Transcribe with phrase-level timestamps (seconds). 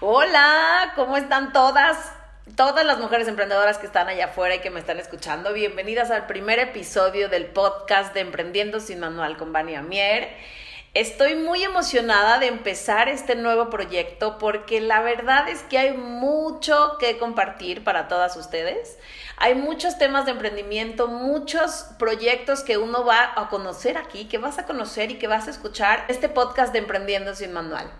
[0.00, 2.12] Hola, ¿cómo están todas?
[2.54, 6.28] Todas las mujeres emprendedoras que están allá afuera y que me están escuchando, bienvenidas al
[6.28, 10.28] primer episodio del podcast de Emprendiendo sin Manual con Vania Mier.
[10.94, 16.96] Estoy muy emocionada de empezar este nuevo proyecto porque la verdad es que hay mucho
[16.98, 18.98] que compartir para todas ustedes.
[19.36, 24.58] Hay muchos temas de emprendimiento, muchos proyectos que uno va a conocer aquí, que vas
[24.58, 27.92] a conocer y que vas a escuchar este podcast de Emprendiendo sin Manual.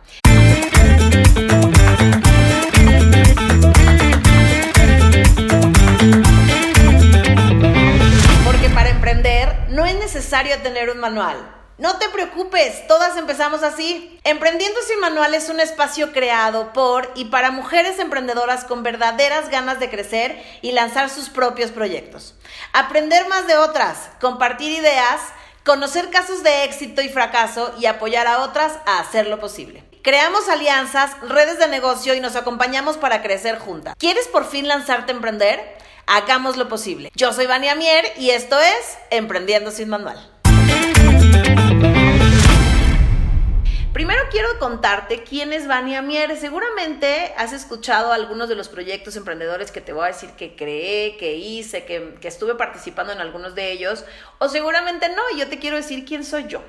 [8.47, 11.59] Porque para emprender no es necesario tener un manual.
[11.79, 14.19] No te preocupes, todas empezamos así.
[14.25, 19.79] Emprendiendo sin manual es un espacio creado por y para mujeres emprendedoras con verdaderas ganas
[19.79, 22.35] de crecer y lanzar sus propios proyectos.
[22.73, 25.21] Aprender más de otras, compartir ideas,
[25.65, 29.85] conocer casos de éxito y fracaso y apoyar a otras a hacer lo posible.
[30.03, 33.95] Creamos alianzas, redes de negocio y nos acompañamos para crecer juntas.
[33.97, 35.79] ¿Quieres por fin lanzarte a emprender?
[36.09, 37.13] Hagamos lo posible.
[37.15, 40.29] Yo soy Vania Mier y esto es Emprendiendo sin Manual.
[43.93, 46.37] Primero quiero contarte quién es Vania Mier.
[46.37, 51.17] Seguramente has escuchado algunos de los proyectos emprendedores que te voy a decir que creé,
[51.17, 54.05] que hice, que, estuve participando en algunos de ellos,
[54.39, 56.63] o seguramente no, yo te quiero decir quién soy yo.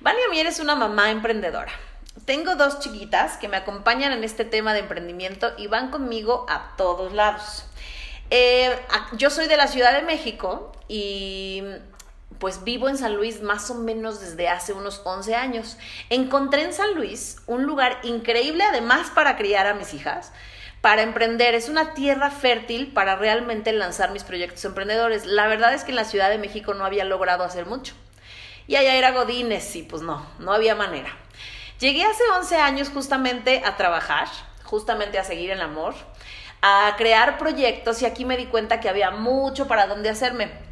[0.00, 1.72] Vania Mier es una mamá emprendedora.
[2.24, 6.74] Tengo dos chiquitas que me acompañan en este tema de emprendimiento y van conmigo a
[6.76, 7.64] todos lados.
[8.30, 8.76] Eh,
[9.12, 11.62] yo soy de la Ciudad de México y
[12.40, 15.76] pues vivo en San Luis más o menos desde hace unos 11 años.
[16.08, 20.32] Encontré en San Luis un lugar increíble además para criar a mis hijas,
[20.80, 21.54] para emprender.
[21.54, 25.26] Es una tierra fértil para realmente lanzar mis proyectos emprendedores.
[25.26, 27.94] La verdad es que en la Ciudad de México no había logrado hacer mucho.
[28.66, 31.14] Y allá era Godines y pues no, no había manera.
[31.78, 34.28] Llegué hace 11 años justamente a trabajar,
[34.64, 35.94] justamente a seguir el amor,
[36.62, 40.69] a crear proyectos y aquí me di cuenta que había mucho para dónde hacerme.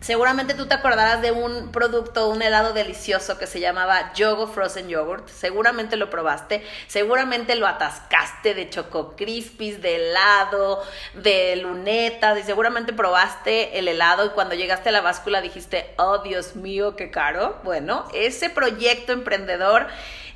[0.00, 4.88] Seguramente tú te acordarás de un producto, un helado delicioso que se llamaba Yogo Frozen
[4.88, 5.28] Yogurt.
[5.28, 10.82] Seguramente lo probaste, seguramente lo atascaste de Choco Crispies, de helado,
[11.12, 16.22] de lunetas y seguramente probaste el helado y cuando llegaste a la báscula dijiste, oh
[16.22, 17.58] Dios mío, qué caro.
[17.62, 19.86] Bueno, ese proyecto emprendedor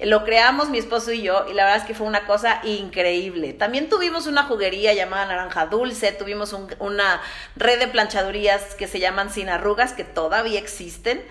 [0.00, 3.52] lo creamos mi esposo y yo y la verdad es que fue una cosa increíble.
[3.52, 7.20] También tuvimos una juguería llamada Naranja Dulce, tuvimos una
[7.56, 11.24] red de planchadurías que se llaman Sin Arrugas, que todavía existen.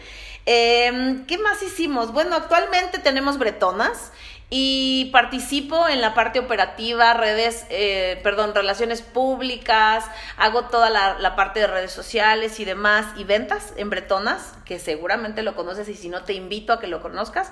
[0.46, 2.12] Em, ¿Qué más hicimos?
[2.12, 4.12] Bueno, actualmente tenemos bretonas
[4.50, 10.06] y participo en la parte operativa, redes, eh, perdón, relaciones públicas,
[10.38, 14.78] hago toda la, la, parte de redes sociales y demás, y ventas en Bretonas, que
[14.78, 17.51] seguramente lo conoces y si no te invito a que lo conozcas.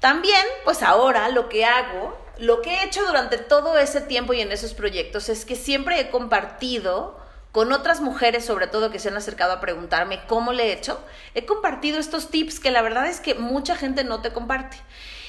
[0.00, 4.40] También, pues ahora lo que hago, lo que he hecho durante todo ese tiempo y
[4.40, 7.18] en esos proyectos es que siempre he compartido
[7.50, 11.00] con otras mujeres, sobre todo que se han acercado a preguntarme cómo le he hecho,
[11.34, 14.76] he compartido estos tips que la verdad es que mucha gente no te comparte.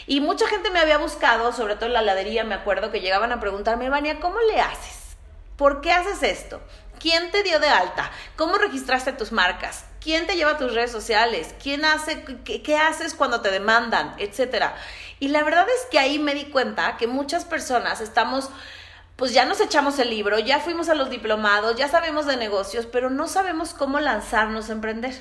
[0.06, 3.32] Y mucha gente me había buscado, sobre todo en la heladería, me acuerdo que llegaban
[3.32, 5.18] a preguntarme, Vania, ¿cómo le haces?
[5.56, 6.62] ¿Por qué haces esto?
[7.00, 8.12] ¿Quién te dio de alta?
[8.36, 9.86] ¿Cómo registraste tus marcas?
[10.02, 11.54] ¿Quién te lleva a tus redes sociales?
[11.62, 14.16] ¿Quién hace, qué, qué, haces cuando te demandan?
[14.18, 14.76] Etcétera.
[15.20, 18.50] Y la verdad es que ahí me di cuenta que muchas personas estamos
[19.20, 22.86] pues ya nos echamos el libro, ya fuimos a los diplomados, ya sabemos de negocios,
[22.86, 25.14] pero no sabemos cómo lanzarnos a emprender.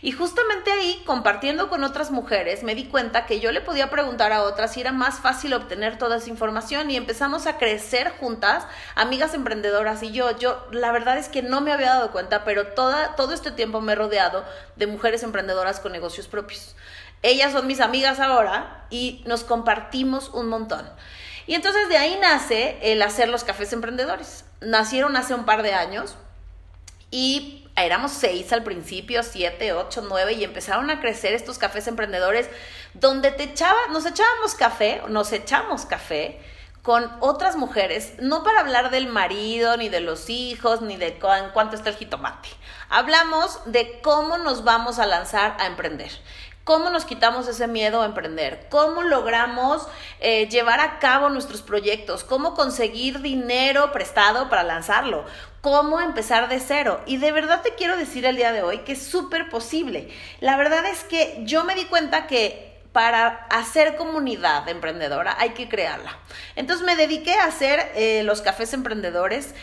[0.00, 4.32] Y justamente ahí, compartiendo con otras mujeres, me di cuenta que yo le podía preguntar
[4.32, 8.66] a otras si era más fácil obtener toda esa información y empezamos a crecer juntas,
[8.94, 10.30] amigas emprendedoras y yo.
[10.38, 13.82] Yo, la verdad es que no me había dado cuenta, pero toda, todo este tiempo
[13.82, 14.46] me he rodeado
[14.76, 16.74] de mujeres emprendedoras con negocios propios.
[17.20, 20.88] Ellas son mis amigas ahora y nos compartimos un montón.
[21.46, 24.44] Y entonces de ahí nace el hacer los cafés emprendedores.
[24.60, 26.16] Nacieron hace un par de años
[27.10, 32.48] y éramos seis al principio, siete, ocho, nueve, y empezaron a crecer estos cafés emprendedores
[32.94, 36.40] donde te echaba, nos echábamos café, nos echamos café
[36.82, 41.76] con otras mujeres, no para hablar del marido, ni de los hijos, ni de cuánto
[41.76, 42.48] está el jitomate.
[42.88, 46.10] Hablamos de cómo nos vamos a lanzar a emprender.
[46.64, 48.66] ¿Cómo nos quitamos ese miedo a emprender?
[48.70, 49.88] ¿Cómo logramos
[50.20, 52.22] eh, llevar a cabo nuestros proyectos?
[52.22, 55.24] ¿Cómo conseguir dinero prestado para lanzarlo?
[55.60, 57.00] ¿Cómo empezar de cero?
[57.04, 60.08] Y de verdad te quiero decir el día de hoy que es súper posible.
[60.38, 65.68] La verdad es que yo me di cuenta que para hacer comunidad emprendedora hay que
[65.68, 66.16] crearla.
[66.56, 69.54] Entonces me dediqué a hacer eh, los cafés emprendedores.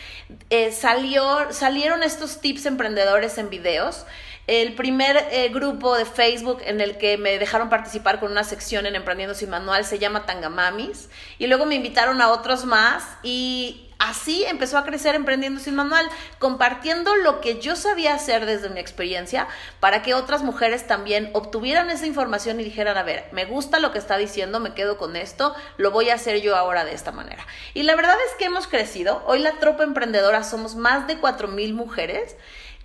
[0.50, 4.04] Eh, salió, salieron estos tips emprendedores en videos.
[4.50, 8.84] El primer eh, grupo de Facebook en el que me dejaron participar con una sección
[8.84, 11.08] en Emprendiendo sin Manual se llama Tangamamis
[11.38, 16.04] y luego me invitaron a otros más y así empezó a crecer Emprendiendo sin Manual,
[16.40, 19.46] compartiendo lo que yo sabía hacer desde mi experiencia
[19.78, 23.92] para que otras mujeres también obtuvieran esa información y dijeran, a ver, me gusta lo
[23.92, 27.12] que está diciendo, me quedo con esto, lo voy a hacer yo ahora de esta
[27.12, 27.46] manera.
[27.72, 31.72] Y la verdad es que hemos crecido, hoy la tropa emprendedora somos más de 4.000
[31.72, 32.34] mujeres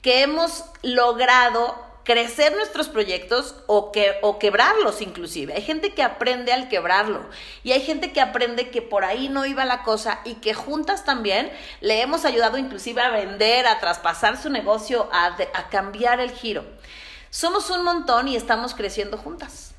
[0.05, 5.55] que hemos logrado crecer nuestros proyectos o, que, o quebrarlos inclusive.
[5.55, 7.27] Hay gente que aprende al quebrarlo
[7.63, 11.05] y hay gente que aprende que por ahí no iba la cosa y que juntas
[11.05, 16.29] también le hemos ayudado inclusive a vender, a traspasar su negocio, a, a cambiar el
[16.29, 16.63] giro.
[17.31, 19.74] Somos un montón y estamos creciendo juntas.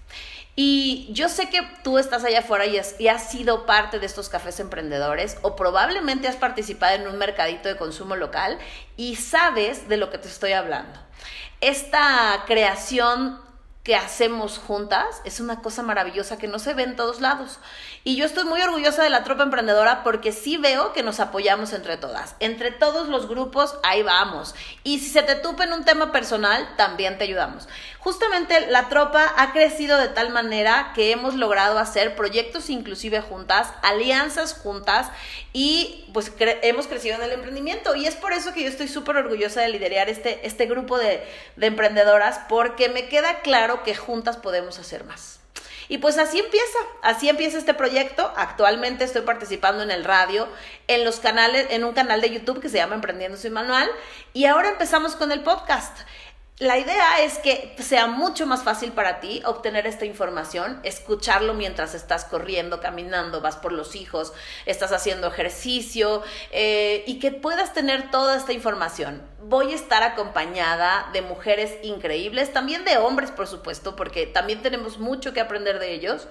[0.59, 4.07] Y yo sé que tú estás allá afuera y has, y has, sido parte de
[4.07, 8.59] estos cafés emprendedores o probablemente has participado en un mercadito de consumo local
[8.97, 10.99] y sabes de lo que te estoy hablando.
[11.61, 13.39] Esta creación
[13.87, 17.61] que hacemos juntas es una cosa maravillosa que no se ve en todos lados.
[18.03, 21.73] Y yo estoy muy orgullosa de la tropa emprendedora porque sí veo que nos apoyamos
[21.73, 22.35] entre todas.
[22.41, 24.57] Entre todos los grupos, ahí vamos.
[24.83, 27.69] Y si se te tupa en un tema personal, también te ayudamos.
[28.07, 33.73] Justamente la tropa ha crecido de tal manera que hemos logrado hacer proyectos inclusive juntas,
[33.83, 35.09] alianzas juntas
[35.53, 37.97] y pues hemos crecido en el emprendimiento.
[37.97, 41.27] Y es por eso que yo estoy súper orgullosa de liderar este, este grupo de,
[41.57, 45.41] de emprendedoras porque me queda claro que juntas podemos hacer más.
[45.89, 48.33] Y pues así empieza, así empieza este proyecto.
[48.37, 50.47] Actualmente estoy participando en el radio,
[50.87, 53.89] en los canales, en un canal de YouTube que se llama Emprendiendo sin Manual,
[54.33, 55.99] y ahora empezamos con el podcast.
[56.59, 61.95] La idea es que sea mucho más fácil para ti obtener esta información, escucharlo mientras
[61.95, 64.33] estás corriendo, caminando, vas por los hijos,
[64.65, 66.23] estás haciendo ejercicio
[66.53, 69.21] eh, y que puedas tener toda esta información.
[69.43, 74.97] Voy a estar acompañada de mujeres increíbles, también de hombres, por supuesto, porque también tenemos
[74.97, 76.27] mucho que aprender de ellos.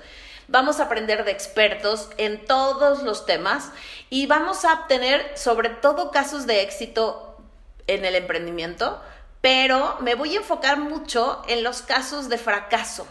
[0.47, 3.69] Vamos a aprender de expertos en todos los temas
[4.09, 7.37] y vamos a obtener sobre todo casos de éxito
[7.85, 8.99] en el emprendimiento
[9.45, 13.07] pero me voy a enfocar mucho en los casos de fracaso.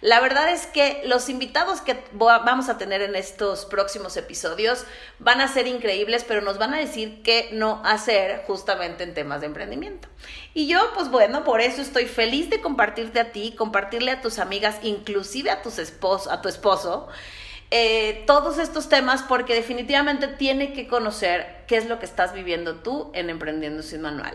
[0.00, 4.84] La verdad es que los invitados que vamos a tener en estos próximos episodios
[5.20, 9.40] van a ser increíbles, pero nos van a decir qué no hacer justamente en temas
[9.40, 10.08] de emprendimiento.
[10.52, 14.40] Y yo, pues bueno, por eso estoy feliz de compartirte a ti, compartirle a tus
[14.40, 17.06] amigas, inclusive a, tus a tu esposo,
[17.70, 22.80] eh, todos estos temas porque definitivamente tiene que conocer qué es lo que estás viviendo
[22.80, 24.34] tú en Emprendiendo sin Manual.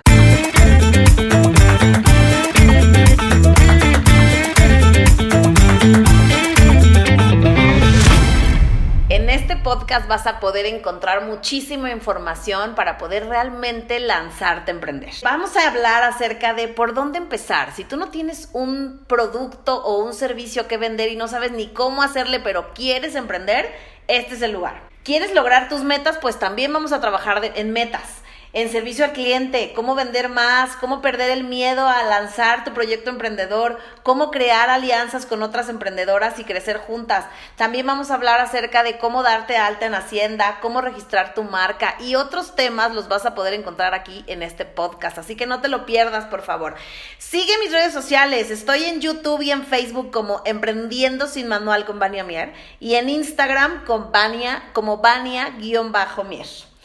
[9.09, 15.11] En este podcast vas a poder encontrar muchísima información para poder realmente lanzarte a emprender.
[15.23, 17.73] Vamos a hablar acerca de por dónde empezar.
[17.73, 21.67] Si tú no tienes un producto o un servicio que vender y no sabes ni
[21.67, 23.73] cómo hacerle, pero quieres emprender,
[24.07, 24.81] este es el lugar.
[25.03, 26.17] ¿Quieres lograr tus metas?
[26.17, 28.16] Pues también vamos a trabajar en metas
[28.57, 33.12] en servicio al cliente, cómo vender más, cómo perder el miedo a lanzar tu proyecto
[33.12, 37.25] emprendedor, cómo crear alianzas con otras emprendedoras y crecer juntas.
[37.56, 41.98] También vamos a hablar acerca de cómo darte alta en Hacienda, cómo registrar tu marca
[42.00, 45.19] y otros temas los vas a poder encontrar aquí en este podcast.
[45.19, 46.74] Así que no te lo pierdas, por favor.
[47.19, 48.50] Sigue mis redes sociales.
[48.50, 53.07] Estoy en YouTube y en Facebook como Emprendiendo sin Manual con Vania Mier y en
[53.10, 56.76] Instagram con Vania como Vania-Mier.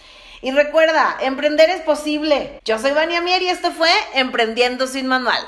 [0.43, 2.61] Y recuerda, emprender es posible.
[2.65, 5.41] Yo soy Vania Mier y esto fue Emprendiendo sin Manual.